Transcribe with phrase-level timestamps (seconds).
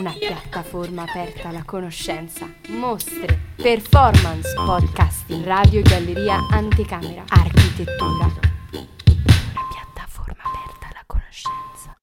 [0.00, 8.24] una piattaforma aperta alla conoscenza, mostre, performance, podcasting, radio, galleria, anticamera, architettura.
[8.72, 11.94] Una piattaforma aperta alla conoscenza.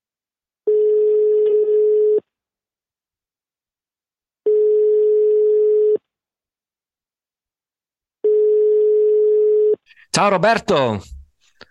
[10.11, 11.16] Ciao Roberto!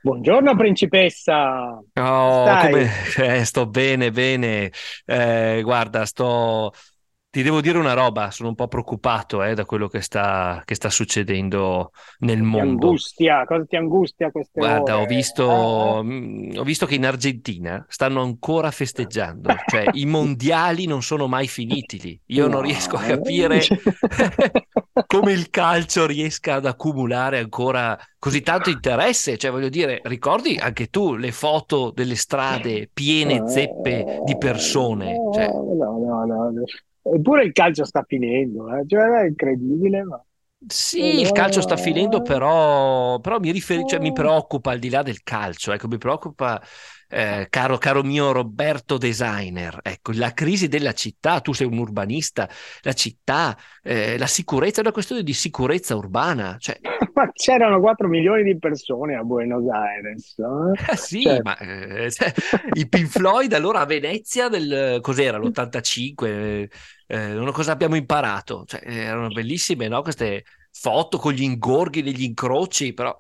[0.01, 1.83] Buongiorno principessa.
[1.95, 2.89] Oh, come...
[3.19, 4.71] eh, sto bene, bene.
[5.05, 6.73] Eh, guarda, sto...
[7.29, 10.75] Ti devo dire una roba, sono un po' preoccupato eh, da quello che sta, che
[10.75, 11.91] sta succedendo
[12.21, 12.87] nel Ti mondo.
[12.87, 18.23] angustia, cosa ti angustia queste Guarda, ho visto, mm, ho visto che in Argentina stanno
[18.23, 22.21] ancora festeggiando, cioè i mondiali non sono mai finiti lì.
[22.27, 22.61] Io non no.
[22.63, 23.61] riesco a capire
[25.07, 29.37] come il calcio riesca ad accumulare ancora così tanto interesse.
[29.39, 35.23] Cioè, voglio dire, ricordi anche tu le foto delle strade piene zeppe di persone?
[35.31, 36.65] Cioè, No, no, no, no.
[37.03, 38.85] Eppure il calcio sta finendo, eh.
[38.87, 40.21] Cioè, è incredibile, ma...
[40.69, 45.03] Sì, il calcio sta finendo, però, però mi riferi- cioè, mi preoccupa al di là
[45.03, 46.61] del calcio, ecco, mi preoccupa,
[47.09, 52.49] eh, caro, caro mio Roberto designer, ecco, la crisi della città, tu sei un urbanista,
[52.83, 56.79] la città, eh, la sicurezza, è una questione di sicurezza urbana, cioè,
[57.17, 60.35] Ma c'erano 4 milioni di persone a Buenos Aires.
[60.39, 60.93] eh.
[60.93, 62.31] eh, sì, Cioè, ma eh, cioè,
[62.75, 66.69] i Pink Floyd allora a Venezia del, cos'era, l'85,
[67.07, 70.03] eh, cosa abbiamo imparato, cioè, erano bellissime, no?
[70.03, 73.19] Queste foto con gli ingorghi degli incroci, però...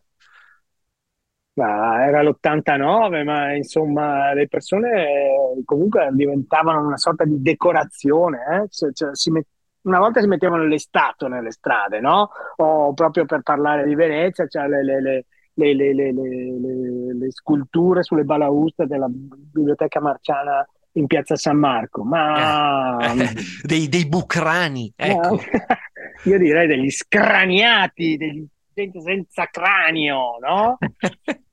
[1.57, 8.39] Ma era l'89, ma insomma le persone eh, comunque diventavano una sorta di decorazione.
[8.65, 8.69] eh.
[8.69, 9.47] Cioè- cioè, met-
[9.87, 12.29] una volta si mettevano le statue nelle strade, no?
[12.57, 15.25] O proprio per parlare di Venezia, cioè le, le- le-
[15.55, 22.05] le- le- le- le- sculture sulle balaustre della Biblioteca Marciana in Piazza San Marco.
[22.05, 23.29] Ma Eh,
[23.65, 25.39] dei, dei bucrani, ecco.
[26.25, 30.77] io direi degli scraniati, degli gente senza cranio, no?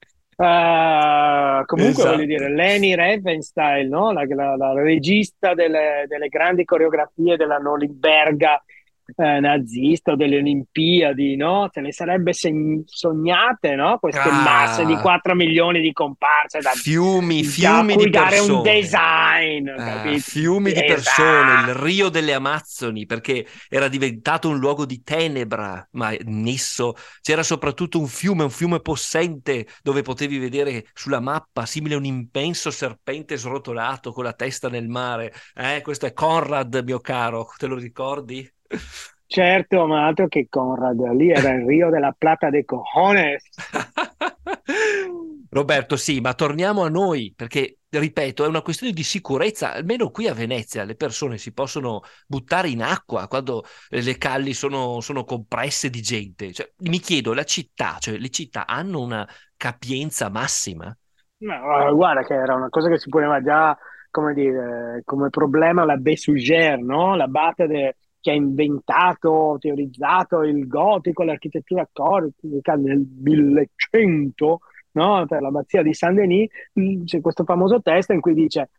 [0.44, 2.16] Eh, comunque Esatto.
[2.16, 4.12] voglio dire, Leni Riefenstahl, no?
[4.12, 8.62] La, la- la regista delle, delle grandi coreografie della Norimberga
[9.16, 11.70] eh, nazista o delle Olimpiadi, no?
[11.72, 13.98] Se le sarebbe segn- sognate, no?
[14.00, 14.42] Queste Ah.
[14.44, 18.72] masse di 4 milioni di comparse da, Fiumi, fiumi di dare un persone.
[18.80, 20.94] design, Ah, fiumi di Esatto.
[20.94, 26.94] persone, il Rio delle Amazzoni, perché era diventato un luogo di tenebra, ma in esso
[27.22, 32.06] c'era soprattutto un fiume, un fiume possente, dove potevi vedere sulla mappa, simile a un
[32.06, 35.34] immenso serpente srotolato con la testa nel mare.
[35.56, 38.50] Eh, questo è Conrad, mio caro, te lo ricordi?
[39.26, 43.44] Certo, ma altro che Conrad, lì era il Rio della Plata de Cojones.
[45.50, 49.74] Roberto, sì, ma torniamo a noi, perché, ripeto, è una questione di sicurezza.
[49.74, 55.00] Almeno qui a Venezia le persone si possono buttare in acqua quando le calli sono,
[55.00, 56.52] sono compresse di gente.
[56.52, 60.96] Cioè, mi chiedo, la città, cioè le città hanno una capienza massima?
[61.38, 63.78] Ma, eh, guarda che era una cosa che si poneva già,
[64.10, 67.16] come dire, come problema la Bessuger, no?
[67.16, 74.60] L'abate de- che ha inventato, teorizzato il gotico, l'architettura gotica nel 1100,
[74.92, 75.26] no?
[75.28, 76.50] Per l'abbazia di Saint-Denis,
[77.04, 78.70] c'è questo famoso testo in cui dice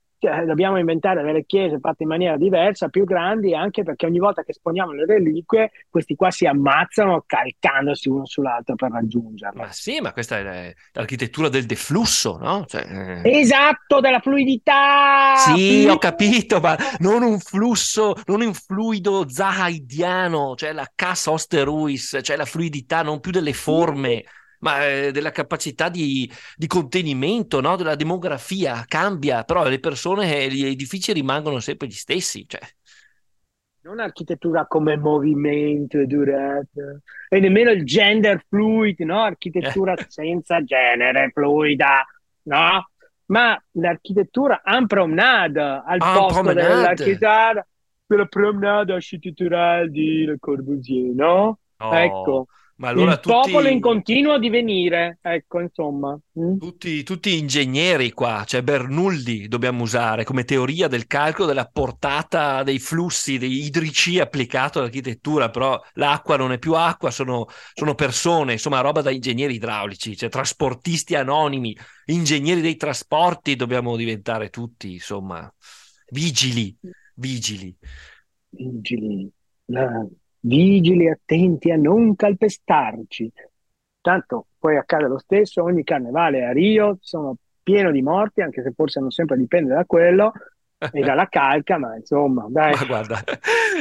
[0.46, 4.50] dobbiamo inventare delle chiese fatte in maniera diversa, più grandi, anche perché ogni volta che
[4.52, 9.60] esponiamo le reliquie, questi qua si ammazzano calcandosi uno sull'altro per raggiungerle.
[9.60, 12.64] Ma sì, ma questa è l'architettura del deflusso, no?
[12.66, 15.34] Cioè, eh, Esatto, della fluidità!
[15.36, 22.18] Sì, ho capito, ma non un flusso, non un fluido zahaidiano, cioè la cas osteruis,
[22.22, 24.24] cioè la fluidità non più delle forme,
[24.64, 27.76] ma eh, della capacità di, di contenimento, no?
[27.76, 32.60] Della demografia cambia, però le persone, gli edifici rimangono sempre gli stessi, cioè.
[33.82, 39.22] Non architettura come movimento e durata, e nemmeno il gender fluid, no?
[39.22, 42.02] Architettura senza genere fluida,
[42.44, 42.88] no?
[43.26, 46.69] Ma l'architettura en promenade al En posto promenade.
[46.75, 47.66] dell'architettura
[48.06, 51.58] della promenade architecturale di Le Corbusier, no?
[51.78, 52.46] Oh, Ecco,
[52.76, 56.19] ma allora il popolo tutti, in continuo divenire, ecco, insomma.
[56.41, 56.59] Mm?
[56.59, 62.81] tutti, tutti ingegneri qua, cioè Bernoulli dobbiamo usare come teoria del calcolo della portata dei
[62.81, 68.81] flussi, dei idrici applicato all'architettura, però l'acqua non è più acqua, sono, sono persone, insomma
[68.81, 71.76] roba da ingegneri idraulici, cioè trasportisti anonimi,
[72.06, 75.53] ingegneri dei trasporti dobbiamo diventare tutti, insomma,
[76.11, 76.76] vigili,
[77.15, 77.76] vigili.
[78.50, 79.31] Vigili,
[79.67, 80.09] eh,
[80.44, 83.32] vigili attenti a non calpestarci.
[84.00, 88.73] Tanto poi accade lo stesso, ogni carnevale a Rio sono pieno di morti, anche se
[88.73, 90.32] forse non sempre dipende da quello,
[90.93, 92.75] e dalla calca, ma insomma, dai.
[92.75, 93.23] Ma guarda,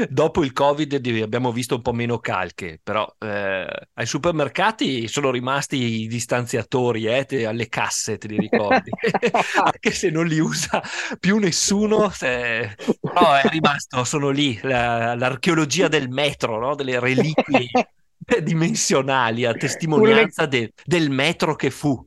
[0.09, 6.01] dopo il Covid abbiamo visto un po' meno calche, però eh, ai supermercati sono rimasti
[6.01, 8.91] i distanziatori, eh, te, alle casse, te li ricordi?
[9.63, 10.81] Anche se non li usa
[11.19, 12.75] più nessuno, se...
[12.99, 16.75] però è rimasto, sono lì, la, l'archeologia del metro, no?
[16.75, 17.69] delle reliquie
[18.41, 22.05] dimensionali a testimonianza de, del metro che fu.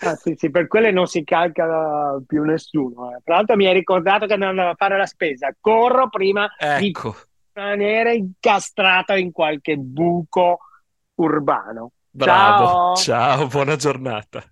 [0.00, 3.16] Ah, sì, sì, per quelle non si calca più nessuno.
[3.16, 3.20] Eh.
[3.24, 5.54] Tra l'altro mi hai ricordato che andavo a fare la spesa.
[5.58, 7.10] Corro prima ecco.
[7.10, 10.58] di rimanere incastrato in qualche buco
[11.16, 11.92] urbano.
[12.10, 14.42] Bravo, ciao, ciao buona giornata.